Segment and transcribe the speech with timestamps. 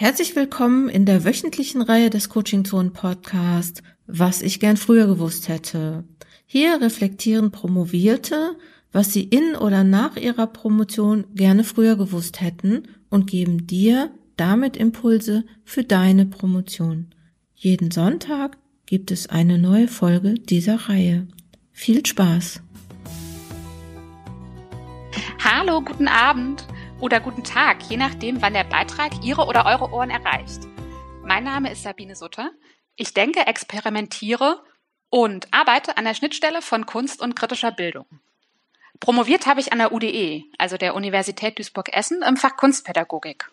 [0.00, 5.48] Herzlich willkommen in der wöchentlichen Reihe des Coaching Zone Podcast, was ich gern früher gewusst
[5.48, 6.04] hätte.
[6.46, 8.56] Hier reflektieren Promovierte,
[8.92, 14.78] was sie in oder nach ihrer Promotion gerne früher gewusst hätten und geben dir damit
[14.78, 17.08] Impulse für deine Promotion.
[17.54, 18.56] Jeden Sonntag
[18.86, 21.28] gibt es eine neue Folge dieser Reihe.
[21.72, 22.62] Viel Spaß!
[25.44, 26.64] Hallo, guten Abend
[27.00, 30.60] oder guten Tag, je nachdem, wann der Beitrag Ihre oder eure Ohren erreicht.
[31.22, 32.50] Mein Name ist Sabine Sutter.
[32.94, 34.62] Ich denke, experimentiere
[35.08, 38.06] und arbeite an der Schnittstelle von Kunst und kritischer Bildung.
[39.00, 43.50] Promoviert habe ich an der UDE, also der Universität Duisburg-Essen, im Fach Kunstpädagogik.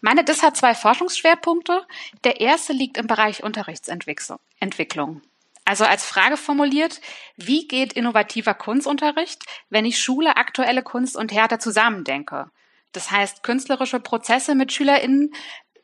[0.00, 1.86] Meine DIS hat zwei Forschungsschwerpunkte.
[2.24, 5.20] Der erste liegt im Bereich Unterrichtsentwicklung.
[5.66, 7.02] Also als Frage formuliert,
[7.36, 12.50] wie geht innovativer Kunstunterricht, wenn ich Schule, aktuelle Kunst und Theater zusammendenke?
[12.92, 15.32] Das heißt, künstlerische Prozesse mit SchülerInnen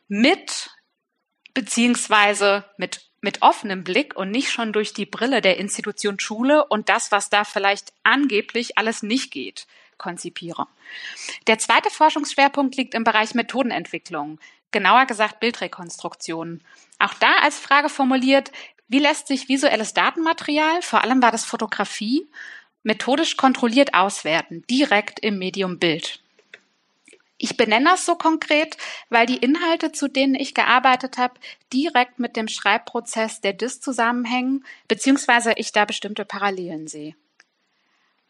[0.08, 0.70] mit
[1.54, 6.88] beziehungsweise mit mit offenem Blick und nicht schon durch die Brille der Institution Schule und
[6.88, 9.66] das, was da vielleicht angeblich alles nicht geht,
[9.98, 10.68] konzipiere.
[11.48, 14.38] Der zweite Forschungsschwerpunkt liegt im Bereich Methodenentwicklung,
[14.70, 16.62] genauer gesagt Bildrekonstruktion.
[17.00, 18.52] Auch da als Frage formuliert,
[18.86, 22.30] wie lässt sich visuelles Datenmaterial, vor allem war das Fotografie,
[22.84, 26.20] methodisch kontrolliert auswerten, direkt im Medium Bild?
[27.38, 28.76] Ich benenne das so konkret,
[29.10, 31.34] weil die Inhalte, zu denen ich gearbeitet habe,
[31.72, 37.14] direkt mit dem Schreibprozess der DIS zusammenhängen, beziehungsweise ich da bestimmte Parallelen sehe.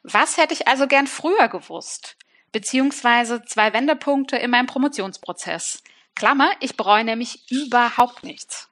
[0.03, 2.17] Was hätte ich also gern früher gewusst?
[2.51, 5.83] Beziehungsweise zwei Wendepunkte in meinem Promotionsprozess.
[6.15, 8.69] Klammer, ich bereue nämlich überhaupt nichts.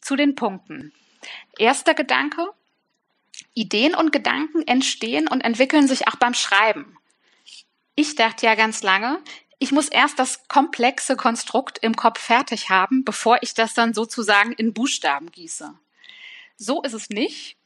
[0.00, 0.92] Zu den Punkten.
[1.58, 2.48] Erster Gedanke.
[3.54, 6.96] Ideen und Gedanken entstehen und entwickeln sich auch beim Schreiben.
[7.94, 9.18] Ich dachte ja ganz lange,
[9.58, 14.52] ich muss erst das komplexe Konstrukt im Kopf fertig haben, bevor ich das dann sozusagen
[14.52, 15.74] in Buchstaben gieße.
[16.56, 17.56] So ist es nicht.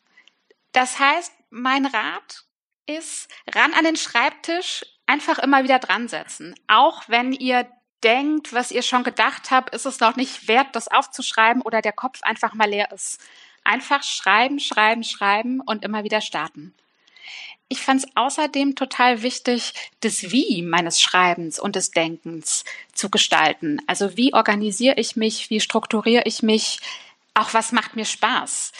[0.73, 2.45] Das heißt, mein Rat
[2.87, 6.55] ist, ran an den Schreibtisch, einfach immer wieder dran setzen.
[6.67, 7.71] Auch wenn ihr
[8.03, 11.93] denkt, was ihr schon gedacht habt, ist es noch nicht wert, das aufzuschreiben oder der
[11.93, 13.21] Kopf einfach mal leer ist.
[13.65, 16.75] Einfach schreiben, schreiben, schreiben und immer wieder starten.
[17.69, 23.81] Ich fand es außerdem total wichtig, das Wie meines Schreibens und des Denkens zu gestalten.
[23.87, 26.81] Also wie organisiere ich mich, wie strukturiere ich mich,
[27.35, 28.73] auch was macht mir Spaß.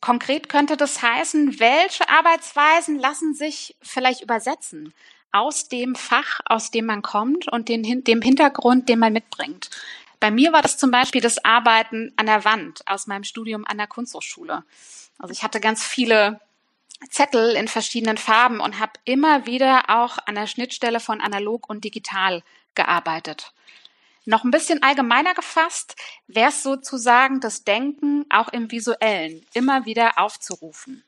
[0.00, 4.94] Konkret könnte das heißen, welche Arbeitsweisen lassen sich vielleicht übersetzen
[5.32, 9.70] aus dem Fach, aus dem man kommt und den, dem Hintergrund, den man mitbringt.
[10.20, 13.78] Bei mir war das zum Beispiel das Arbeiten an der Wand aus meinem Studium an
[13.78, 14.62] der Kunsthochschule.
[15.18, 16.40] Also ich hatte ganz viele
[17.10, 21.84] Zettel in verschiedenen Farben und habe immer wieder auch an der Schnittstelle von analog und
[21.84, 22.42] digital
[22.74, 23.52] gearbeitet.
[24.24, 25.96] Noch ein bisschen allgemeiner gefasst
[26.28, 31.04] wäre es sozusagen das Denken auch im visuellen immer wieder aufzurufen.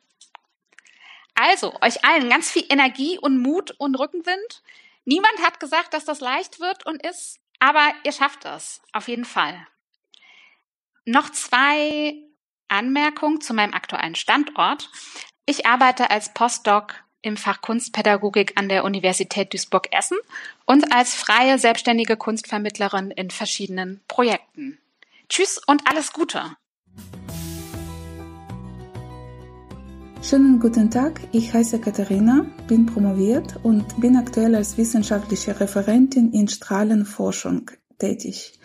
[1.34, 4.62] Also, euch allen ganz viel Energie und Mut und Rückenwind.
[5.04, 9.24] Niemand hat gesagt, dass das leicht wird und ist, aber ihr schafft es, auf jeden
[9.24, 9.66] Fall.
[11.04, 12.14] Noch zwei
[12.68, 14.90] Anmerkungen zu meinem aktuellen Standort.
[15.46, 20.16] Ich arbeite als Postdoc im Fach Kunstpädagogik an der Universität Duisburg-Essen
[20.64, 24.78] und als freie selbstständige Kunstvermittlerin in verschiedenen Projekten.
[25.28, 26.40] Tschüss und alles Gute!
[30.22, 36.48] Schönen guten Tag, ich heiße Katharina, bin promoviert und bin aktuell als wissenschaftliche Referentin in
[36.48, 38.58] Strahlenforschung tätig.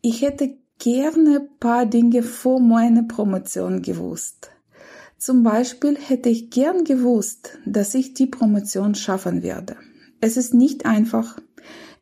[0.00, 4.51] Ich hätte gerne ein paar Dinge vor meiner Promotion gewusst.
[5.24, 9.76] Zum Beispiel hätte ich gern gewusst, dass ich die Promotion schaffen werde.
[10.20, 11.38] Es ist nicht einfach.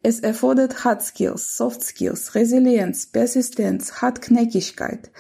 [0.03, 5.11] Es erfordert Hard Skills, Soft Skills, Resilienz, Persistenz, Hartknäckigkeit.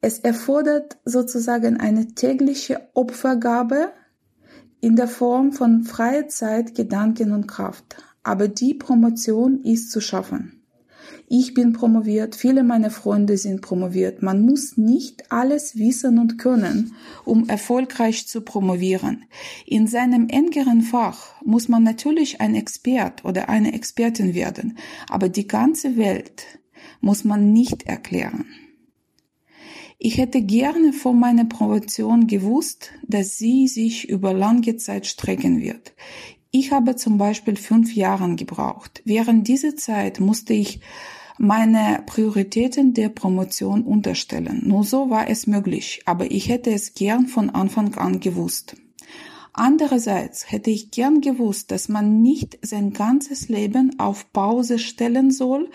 [0.00, 3.92] Es erfordert sozusagen eine tägliche Opfergabe
[4.80, 7.98] in der Form von freie Zeit, Gedanken und Kraft.
[8.24, 10.59] Aber die Promotion ist zu schaffen.
[11.28, 14.22] Ich bin promoviert, viele meiner Freunde sind promoviert.
[14.22, 19.24] Man muss nicht alles wissen und können, um erfolgreich zu promovieren.
[19.66, 24.78] In seinem engeren Fach muss man natürlich ein Expert oder eine Expertin werden,
[25.08, 26.44] aber die ganze Welt
[27.00, 28.46] muss man nicht erklären.
[30.02, 35.92] Ich hätte gerne vor meiner Promotion gewusst, dass sie sich über lange Zeit strecken wird.
[36.52, 39.02] Ich habe zum Beispiel fünf Jahre gebraucht.
[39.04, 40.80] Während dieser Zeit musste ich
[41.38, 44.62] meine Prioritäten der Promotion unterstellen.
[44.66, 48.76] Nur so war es möglich, aber ich hätte es gern von Anfang an gewusst.
[49.52, 55.70] Andererseits hätte ich gern gewusst, dass man nicht sein ganzes Leben auf Pause stellen soll,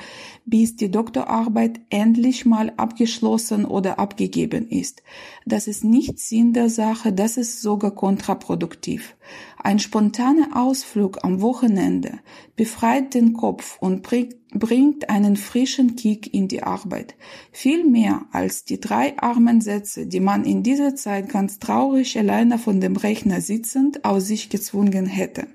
[0.46, 5.04] bis die Doktorarbeit endlich mal abgeschlossen oder abgegeben ist.
[5.46, 9.16] Das ist nicht Sinn der Sache, das ist sogar kontraproduktiv.
[9.58, 12.20] Ein spontaner Ausflug am Wochenende
[12.56, 17.16] befreit den Kopf und bringt einen frischen Kick in die Arbeit.
[17.52, 22.60] Viel mehr als die drei armen Sätze, die man in dieser Zeit ganz traurig alleine
[22.60, 25.48] von dem Rechner sitzend aus sich gezwungen hätte.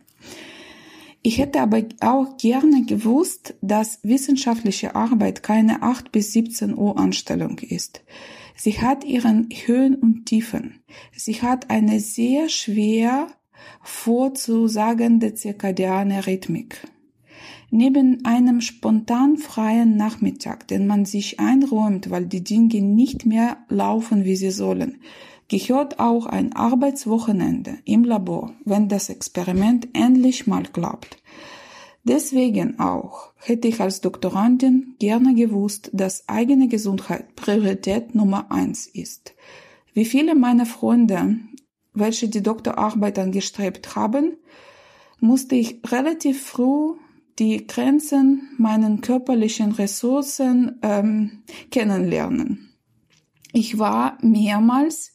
[1.23, 7.59] Ich hätte aber auch gerne gewusst, dass wissenschaftliche Arbeit keine 8 bis 17 Uhr Anstellung
[7.59, 8.03] ist.
[8.57, 10.81] Sie hat ihren Höhen und Tiefen.
[11.15, 13.29] Sie hat eine sehr schwer
[13.83, 16.87] vorzusagende zirkadiane Rhythmik.
[17.71, 24.25] Neben einem spontan freien Nachmittag, den man sich einräumt, weil die Dinge nicht mehr laufen,
[24.25, 24.97] wie sie sollen,
[25.49, 31.19] gehört auch ein Arbeitswochenende im Labor, wenn das Experiment endlich mal klappt.
[32.03, 39.35] Deswegen auch hätte ich als Doktorandin gerne gewusst, dass eigene Gesundheit Priorität Nummer eins ist.
[39.93, 41.37] Wie viele meiner Freunde,
[42.01, 44.37] welche die Doktorarbeit angestrebt haben,
[45.21, 46.95] musste ich relativ früh
[47.39, 52.75] die Grenzen meinen körperlichen Ressourcen ähm, kennenlernen.
[53.53, 55.13] Ich war mehrmals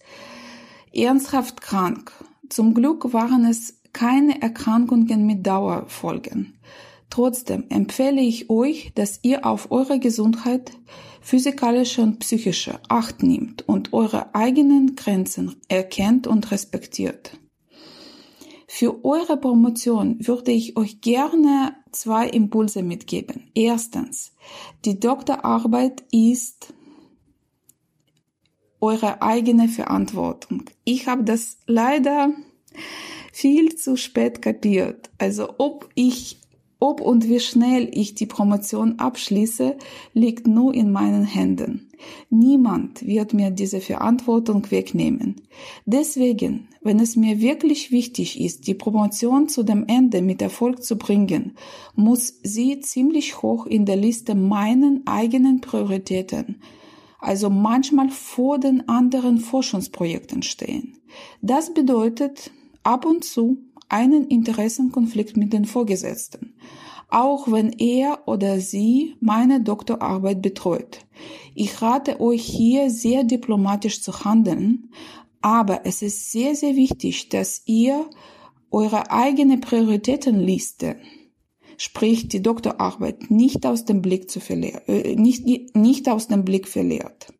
[0.93, 2.11] ernsthaft krank.
[2.49, 6.59] Zum Glück waren es keine Erkrankungen mit Dauerfolgen.
[7.09, 10.71] Trotzdem empfehle ich euch, dass ihr auf eure Gesundheit,
[11.25, 17.39] physikalische und psychische Acht nehmt und eure eigenen Grenzen erkennt und respektiert.
[18.67, 23.49] Für eure Promotion würde ich euch gerne zwei Impulse mitgeben.
[23.55, 24.33] Erstens,
[24.85, 26.75] die Doktorarbeit ist
[28.79, 30.65] eure eigene Verantwortung.
[30.83, 32.33] Ich habe das leider
[33.31, 35.09] viel zu spät kapiert.
[35.17, 36.39] Also ob ich
[36.79, 39.77] ob und wie schnell ich die Promotion abschließe,
[40.13, 41.89] liegt nur in meinen Händen.
[42.29, 45.41] Niemand wird mir diese Verantwortung wegnehmen.
[45.85, 50.97] Deswegen, wenn es mir wirklich wichtig ist, die Promotion zu dem Ende mit Erfolg zu
[50.97, 51.53] bringen,
[51.95, 56.61] muss sie ziemlich hoch in der Liste meinen eigenen Prioritäten,
[57.19, 60.97] also manchmal vor den anderen Forschungsprojekten stehen.
[61.41, 62.51] Das bedeutet
[62.83, 63.57] ab und zu
[63.89, 66.55] einen Interessenkonflikt mit den Vorgesetzten,
[67.09, 71.05] auch wenn er oder sie meine Doktorarbeit betreut.
[71.53, 74.91] Ich rate euch hier sehr diplomatisch zu handeln,
[75.41, 78.09] aber es ist sehr, sehr wichtig, dass ihr
[78.71, 80.97] eure eigene Prioritätenliste,
[81.77, 85.45] sprich die Doktorarbeit, nicht aus dem Blick zu verlieren, äh, nicht,
[85.75, 87.33] nicht aus dem Blick verliert.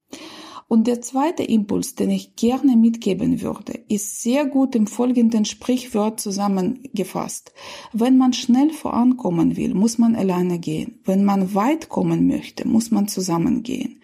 [0.67, 6.19] Und der zweite Impuls, den ich gerne mitgeben würde, ist sehr gut im folgenden Sprichwort
[6.19, 7.53] zusammengefasst.
[7.94, 11.00] Wenn man schnell vorankommen will, muss man alleine gehen.
[11.06, 14.01] Wenn man weit kommen möchte, muss man zusammengehen.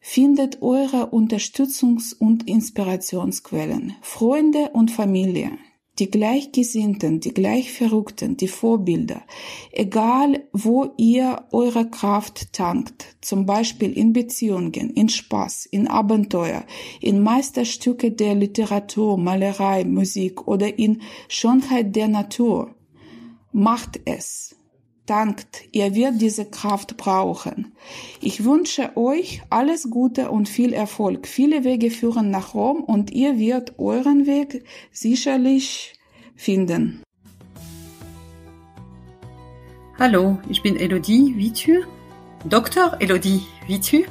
[0.00, 5.50] Findet eure Unterstützungs- und Inspirationsquellen, Freunde und Familie,
[5.98, 9.22] die Gleichgesinnten, die Gleichverrückten, die Vorbilder,
[9.72, 16.64] egal wo ihr eure Kraft tankt, zum Beispiel in Beziehungen, in Spaß, in Abenteuer,
[17.00, 22.74] in Meisterstücke der Literatur, Malerei, Musik oder in Schönheit der Natur.
[23.52, 24.57] Macht es.
[25.08, 27.72] Dankt, ihr werdet diese Kraft brauchen.
[28.20, 31.26] Ich wünsche euch alles Gute und viel Erfolg.
[31.26, 35.94] Viele Wege führen nach Rom und ihr werdet euren Weg sicherlich
[36.36, 37.02] finden.
[39.98, 41.84] Hallo, ich bin Elodie Vitü,
[42.44, 42.98] Dr.
[43.00, 44.04] Elodie Vitü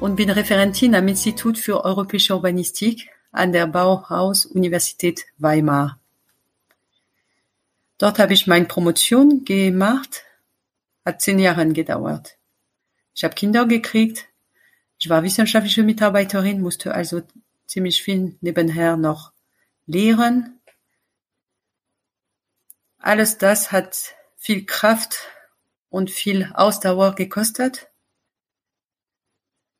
[0.00, 5.98] und bin Referentin am Institut für Europäische Urbanistik an der Bauhaus-Universität Weimar.
[7.98, 10.24] Dort habe ich meine Promotion gemacht,
[11.04, 12.36] hat zehn Jahre gedauert.
[13.14, 14.28] Ich habe Kinder gekriegt,
[14.98, 17.22] ich war wissenschaftliche Mitarbeiterin, musste also
[17.66, 19.32] ziemlich viel nebenher noch
[19.86, 20.60] lehren.
[22.98, 25.18] Alles das hat viel Kraft
[25.88, 27.88] und viel Ausdauer gekostet.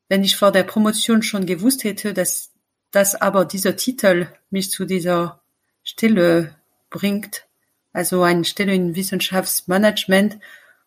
[0.07, 2.51] Wenn ich vor der Promotion schon gewusst hätte, dass,
[2.91, 5.41] dass aber dieser Titel mich zu dieser
[5.83, 6.55] Stelle
[6.89, 7.46] bringt,
[7.93, 10.39] also eine Stelle in Wissenschaftsmanagement,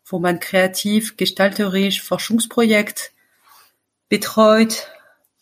[0.04, 3.12] wo man kreativ, gestalterisch Forschungsprojekt
[4.08, 4.88] betreut,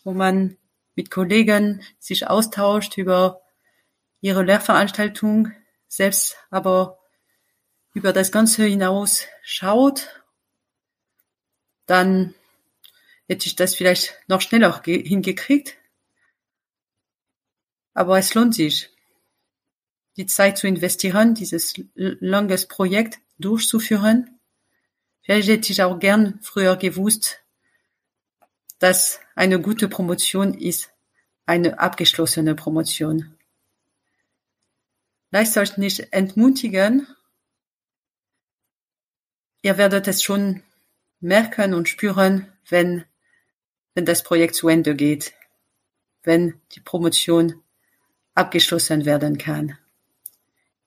[0.04, 0.56] wo man
[0.94, 3.40] mit Kollegen sich austauscht über
[4.20, 5.52] ihre Lehrveranstaltung,
[5.86, 6.98] selbst aber
[7.94, 10.22] über das Ganze hinaus schaut,
[11.86, 12.34] dann
[13.26, 15.76] hätte ich das vielleicht noch schneller hingekriegt.
[17.94, 18.90] Aber es lohnt sich.
[20.18, 24.38] Die Zeit zu investieren, dieses langes Projekt durchzuführen.
[25.22, 27.40] Vielleicht hätte ich auch gern früher gewusst,
[28.78, 30.90] dass eine gute Promotion ist
[31.48, 33.34] eine abgeschlossene Promotion.
[35.30, 37.06] Lasst euch nicht entmutigen.
[39.62, 40.62] Ihr werdet es schon
[41.20, 43.04] merken und spüren, wenn,
[43.94, 45.32] wenn das Projekt zu Ende geht,
[46.22, 47.62] wenn die Promotion
[48.34, 49.78] abgeschlossen werden kann.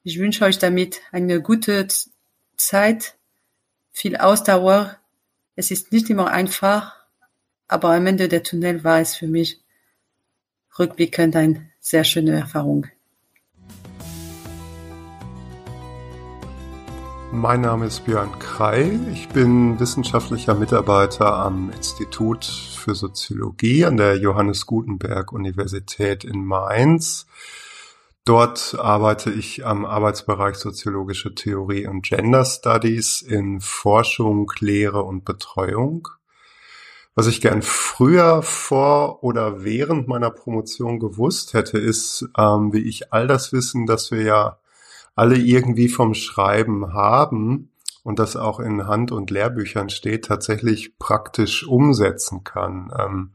[0.03, 1.87] Ich wünsche euch damit eine gute
[2.57, 3.17] Zeit,
[3.91, 4.97] viel Ausdauer.
[5.55, 6.95] Es ist nicht immer einfach,
[7.67, 9.61] aber am Ende der Tunnel war es für mich
[10.79, 12.87] rückblickend eine sehr schöne Erfahrung.
[17.31, 18.99] Mein Name ist Björn Krei.
[19.13, 27.27] Ich bin wissenschaftlicher Mitarbeiter am Institut für Soziologie an der Johannes Gutenberg Universität in Mainz.
[28.23, 36.07] Dort arbeite ich am Arbeitsbereich Soziologische Theorie und Gender Studies in Forschung, Lehre und Betreuung.
[37.15, 43.11] Was ich gern früher vor oder während meiner Promotion gewusst hätte, ist, ähm, wie ich
[43.11, 44.59] all das Wissen, das wir ja
[45.15, 47.71] alle irgendwie vom Schreiben haben
[48.03, 52.93] und das auch in Hand- und Lehrbüchern steht, tatsächlich praktisch umsetzen kann.
[52.97, 53.31] Ähm,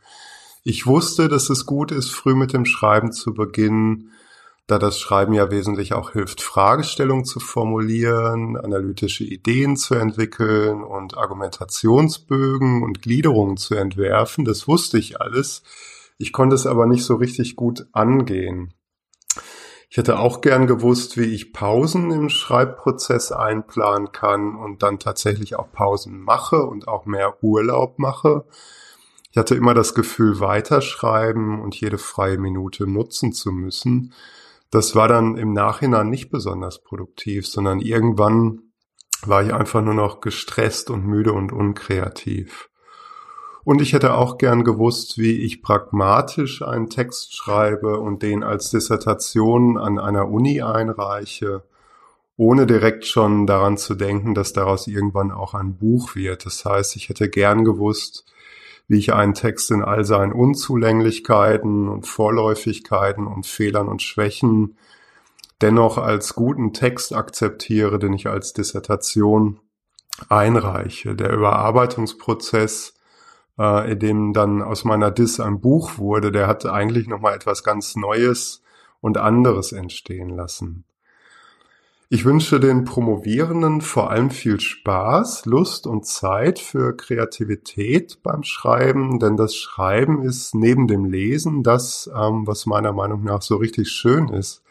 [0.62, 4.12] ich wusste, dass es gut ist, früh mit dem Schreiben zu beginnen,
[4.66, 11.16] da das Schreiben ja wesentlich auch hilft, Fragestellungen zu formulieren, analytische Ideen zu entwickeln und
[11.16, 14.44] Argumentationsbögen und Gliederungen zu entwerfen.
[14.44, 15.62] Das wusste ich alles.
[16.18, 18.74] Ich konnte es aber nicht so richtig gut angehen.
[19.88, 25.56] Ich hätte auch gern gewusst, wie ich Pausen im Schreibprozess einplanen kann und dann tatsächlich
[25.56, 28.44] auch Pausen mache und auch mehr Urlaub mache.
[29.30, 34.12] Ich hatte immer das Gefühl, weiterschreiben und jede freie Minute nutzen zu müssen.
[34.70, 38.62] Das war dann im Nachhinein nicht besonders produktiv, sondern irgendwann
[39.24, 42.68] war ich einfach nur noch gestresst und müde und unkreativ.
[43.64, 48.70] Und ich hätte auch gern gewusst, wie ich pragmatisch einen Text schreibe und den als
[48.70, 51.64] Dissertation an einer Uni einreiche,
[52.36, 56.46] ohne direkt schon daran zu denken, dass daraus irgendwann auch ein Buch wird.
[56.46, 58.24] Das heißt, ich hätte gern gewusst,
[58.88, 64.78] wie ich einen Text in all seinen Unzulänglichkeiten und Vorläufigkeiten und Fehlern und Schwächen
[65.62, 69.60] dennoch als guten Text akzeptiere, den ich als Dissertation
[70.28, 71.14] einreiche.
[71.14, 72.94] Der Überarbeitungsprozess,
[73.58, 77.64] äh, in dem dann aus meiner Diss ein Buch wurde, der hat eigentlich nochmal etwas
[77.64, 78.62] ganz Neues
[79.00, 80.84] und anderes entstehen lassen.
[82.08, 89.18] Ich wünsche den Promovierenden vor allem viel Spaß, Lust und Zeit für Kreativität beim Schreiben,
[89.18, 93.88] denn das Schreiben ist neben dem Lesen das, ähm, was meiner Meinung nach so richtig
[93.88, 94.62] schön ist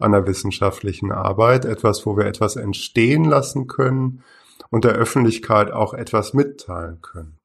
[0.00, 4.24] an der wissenschaftlichen Arbeit, etwas, wo wir etwas entstehen lassen können
[4.70, 7.38] und der Öffentlichkeit auch etwas mitteilen können.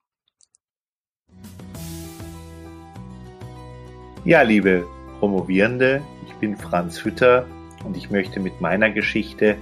[4.23, 4.87] Ja, liebe
[5.19, 7.45] Promovierende, ich bin Franz Hütter
[7.85, 9.57] und ich möchte mit meiner Geschichte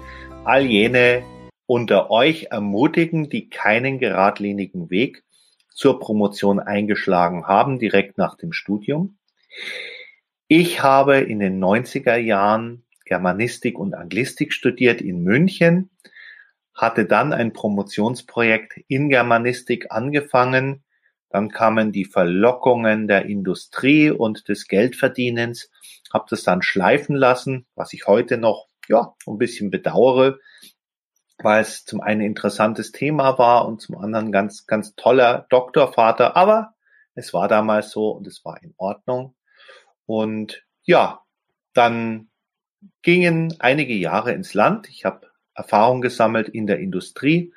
[0.46, 1.24] all jene
[1.66, 5.24] unter euch ermutigen, die keinen geradlinigen Weg
[5.70, 9.18] zur Promotion eingeschlagen haben, direkt nach dem Studium.
[10.48, 15.90] Ich habe in den 90er Jahren Germanistik und Anglistik studiert in München,
[16.74, 20.84] hatte dann ein Promotionsprojekt in Germanistik angefangen,
[21.30, 25.72] dann kamen die Verlockungen der Industrie und des Geldverdienens
[26.14, 30.40] habe das dann schleifen lassen, was ich heute noch ja ein bisschen bedauere,
[31.40, 36.76] weil es zum einen interessantes Thema war und zum anderen ganz ganz toller Doktorvater, aber
[37.16, 39.36] es war damals so und es war in Ordnung.
[40.06, 41.22] Und ja,
[41.74, 42.30] dann
[43.02, 44.90] gingen einige Jahre ins Land.
[44.90, 47.54] Ich habe Erfahrung gesammelt in der Industrie,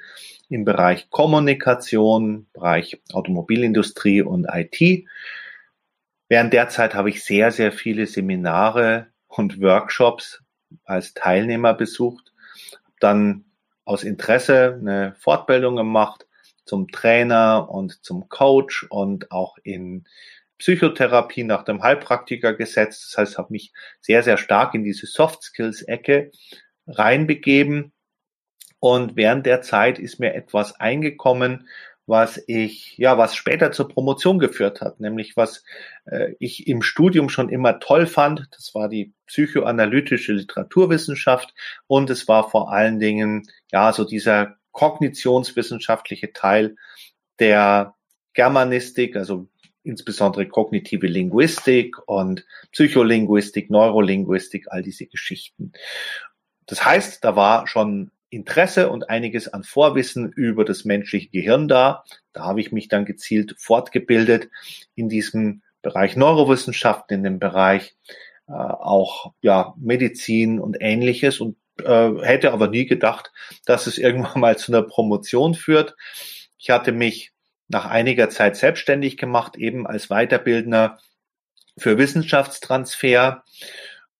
[0.48, 5.06] im Bereich Kommunikation, Bereich Automobilindustrie und IT
[6.28, 10.42] Während der Zeit habe ich sehr, sehr viele Seminare und Workshops
[10.85, 12.33] als Teilnehmer besucht,
[12.99, 13.45] dann
[13.85, 16.26] aus Interesse eine Fortbildung gemacht
[16.64, 20.04] zum Trainer und zum Coach und auch in
[20.59, 23.11] Psychotherapie nach dem Heilpraktiker gesetzt.
[23.11, 26.33] Das heißt, habe mich sehr, sehr stark in diese Soft Skills Ecke
[26.87, 27.92] reinbegeben.
[28.80, 31.68] Und während der Zeit ist mir etwas eingekommen,
[32.06, 35.64] was ich, ja, was später zur Promotion geführt hat, nämlich was
[36.06, 38.48] äh, ich im Studium schon immer toll fand.
[38.52, 41.52] Das war die psychoanalytische Literaturwissenschaft
[41.86, 46.76] und es war vor allen Dingen, ja, so dieser kognitionswissenschaftliche Teil
[47.40, 47.94] der
[48.34, 49.48] Germanistik, also
[49.82, 55.72] insbesondere kognitive Linguistik und Psycholinguistik, Neurolinguistik, all diese Geschichten.
[56.66, 62.04] Das heißt, da war schon Interesse und einiges an Vorwissen über das menschliche Gehirn da.
[62.33, 64.49] Da habe ich mich dann gezielt fortgebildet
[64.95, 67.95] in diesem Bereich Neurowissenschaften, in dem Bereich
[68.49, 73.33] äh, auch ja Medizin und ähnliches und äh, hätte aber nie gedacht,
[73.64, 75.95] dass es irgendwann mal zu einer Promotion führt.
[76.59, 77.33] Ich hatte mich
[77.68, 80.99] nach einiger Zeit selbstständig gemacht, eben als Weiterbildner
[81.78, 83.45] für Wissenschaftstransfer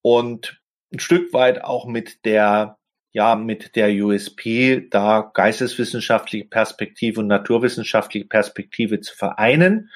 [0.03, 0.61] und
[0.93, 2.79] ein Stück weit auch mit der
[3.17, 9.91] ja mit der USP da geisteswissenschaftliche Perspektive und naturwissenschaftliche Perspektive zu vereinen.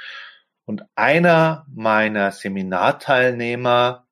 [0.64, 4.06] Und einer meiner Seminarteilnehmer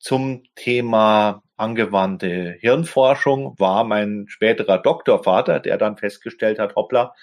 [0.00, 7.14] zum Thema angewandte Hirnforschung war mein späterer Doktorvater, der dann festgestellt hat, hoppla,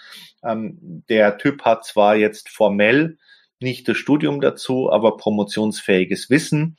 [0.46, 3.18] ähm, der Typ hat zwar jetzt formell
[3.60, 6.78] nicht das Studium dazu, aber promotionsfähiges Wissen.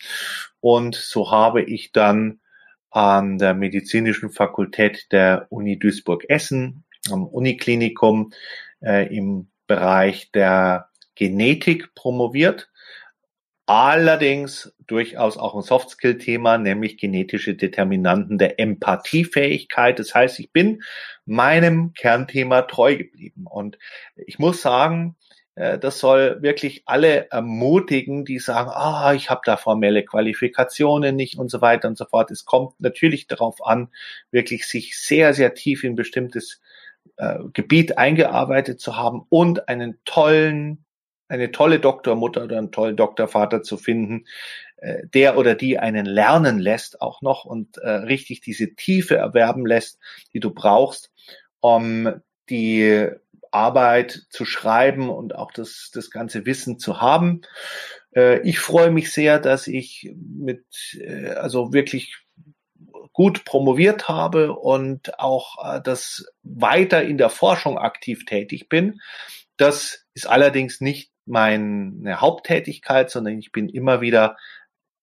[0.61, 2.41] Und so habe ich dann
[2.97, 8.33] an der medizinischen Fakultät der Uni Duisburg-Essen, am Uniklinikum
[8.83, 12.71] äh, im Bereich der Genetik promoviert
[13.69, 19.99] Allerdings durchaus auch ein Softskill-Thema, nämlich genetische Determinanten der Empathiefähigkeit.
[19.99, 20.83] Das heißt, ich bin
[21.25, 23.47] meinem Kernthema treu geblieben.
[23.51, 23.77] Und
[24.15, 25.17] ich muss sagen,
[25.57, 31.51] das soll wirklich alle ermutigen, die sagen, ah, ich habe da formelle Qualifikationen nicht und
[31.51, 32.31] so weiter und so fort.
[32.31, 33.89] Es kommt natürlich darauf an,
[34.31, 36.61] wirklich sich sehr, sehr tief in bestimmtes
[37.17, 40.85] äh, Gebiet eingearbeitet zu haben und einen tollen
[41.29, 44.27] eine tolle Doktormutter oder einen tollen Doktorvater zu finden,
[44.77, 49.67] äh, der oder die einen lernen lässt auch noch und äh, richtig diese Tiefe erwerben
[49.67, 49.99] lässt,
[50.33, 51.11] die du brauchst,
[51.61, 53.09] um die
[53.57, 57.41] Arbeit zu schreiben und auch das, das ganze Wissen zu haben.
[58.15, 60.65] Äh, ich freue mich sehr, dass ich mit,
[61.01, 62.19] äh, also wirklich
[63.13, 69.01] gut promoviert habe und auch äh, das weiter in der Forschung aktiv tätig bin.
[69.57, 74.37] Das ist allerdings nicht meine Haupttätigkeit, sondern ich bin immer wieder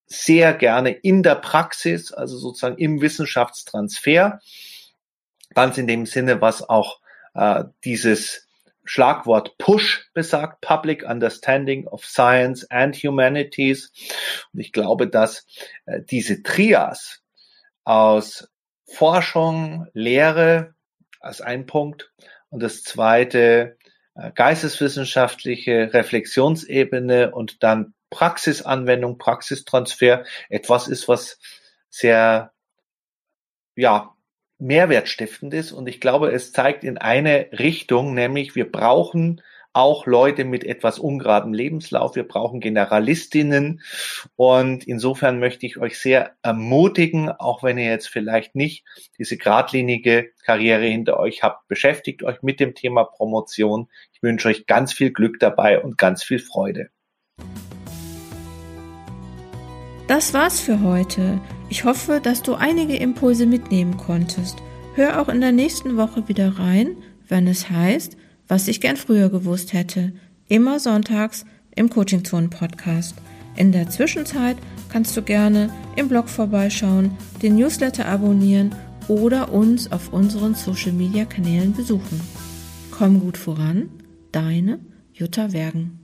[0.05, 4.39] sehr gerne in der Praxis, also sozusagen im Wissenschaftstransfer,
[5.55, 6.99] ganz in dem Sinne, was auch
[7.33, 8.47] äh, dieses
[8.85, 13.91] Schlagwort Push besagt, Public Understanding of Science and Humanities.
[14.53, 15.45] Und ich glaube, dass
[15.85, 17.21] äh, diese Trias
[17.85, 18.49] aus
[18.85, 20.75] Forschung, Lehre
[21.19, 22.11] als ein Punkt
[22.49, 23.77] und das zweite
[24.15, 31.39] äh, geisteswissenschaftliche Reflexionsebene und dann Praxisanwendung, Praxistransfer etwas ist, was
[31.89, 32.51] sehr,
[33.75, 34.13] ja,
[34.59, 35.71] mehrwertstiftend ist.
[35.71, 39.41] Und ich glaube, es zeigt in eine Richtung, nämlich wir brauchen
[39.73, 42.15] auch Leute mit etwas ungeradem Lebenslauf.
[42.15, 43.81] Wir brauchen Generalistinnen.
[44.35, 48.85] Und insofern möchte ich euch sehr ermutigen, auch wenn ihr jetzt vielleicht nicht
[49.17, 53.89] diese geradlinige Karriere hinter euch habt, beschäftigt euch mit dem Thema Promotion.
[54.13, 56.89] Ich wünsche euch ganz viel Glück dabei und ganz viel Freude.
[60.07, 61.41] Das war's für heute.
[61.73, 64.57] Ich hoffe, dass du einige Impulse mitnehmen konntest.
[64.93, 66.95] Hör auch in der nächsten Woche wieder rein,
[67.27, 68.15] wenn es heißt,
[68.47, 70.13] was ich gern früher gewusst hätte.
[70.47, 73.15] Immer sonntags im Coaching Zone Podcast.
[73.55, 74.57] In der Zwischenzeit
[74.89, 78.75] kannst du gerne im Blog vorbeischauen, den Newsletter abonnieren
[79.07, 82.21] oder uns auf unseren Social Media Kanälen besuchen.
[82.91, 83.89] Komm gut voran,
[84.31, 84.79] deine
[85.11, 86.02] Jutta Wergen.